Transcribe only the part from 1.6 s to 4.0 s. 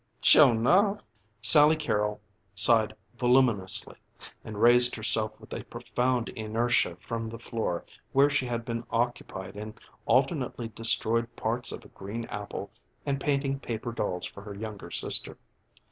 Carrol sighed voluminously